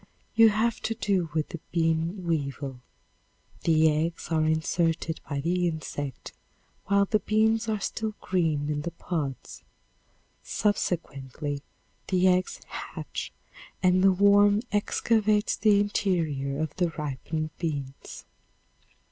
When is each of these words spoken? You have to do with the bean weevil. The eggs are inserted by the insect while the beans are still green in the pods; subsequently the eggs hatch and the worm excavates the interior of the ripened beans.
You 0.33 0.49
have 0.49 0.79
to 0.79 0.95
do 0.95 1.29
with 1.35 1.49
the 1.49 1.59
bean 1.71 2.25
weevil. 2.25 2.81
The 3.65 3.87
eggs 3.91 4.29
are 4.29 4.45
inserted 4.45 5.21
by 5.29 5.41
the 5.41 5.67
insect 5.67 6.33
while 6.87 7.05
the 7.05 7.19
beans 7.19 7.69
are 7.69 7.79
still 7.79 8.15
green 8.19 8.67
in 8.71 8.81
the 8.81 8.89
pods; 8.89 9.61
subsequently 10.41 11.61
the 12.07 12.27
eggs 12.27 12.61
hatch 12.65 13.31
and 13.83 14.03
the 14.03 14.11
worm 14.11 14.63
excavates 14.71 15.55
the 15.55 15.79
interior 15.79 16.59
of 16.59 16.75
the 16.77 16.89
ripened 16.97 17.51
beans. 17.59 18.25